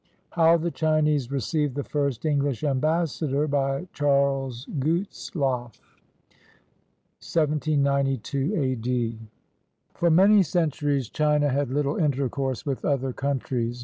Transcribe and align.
HOW 0.31 0.57
THE 0.57 0.71
CHINESE 0.71 1.29
RECEIVED 1.31 1.75
THE 1.75 1.83
FIRST 1.83 2.25
ENGLISH 2.25 2.63
AMBASSADOR 2.63 3.47
BY 3.47 3.87
CHARLES 3.93 4.65
GUTZLAFF 4.79 5.79
[1792 7.21 8.55
A.D.] 8.57 9.19
[For 9.93 10.09
many 10.09 10.41
centuries 10.41 11.07
China 11.07 11.49
had 11.49 11.69
little 11.69 11.97
intercourse 11.97 12.65
with 12.65 12.83
other 12.83 13.13
countries. 13.13 13.79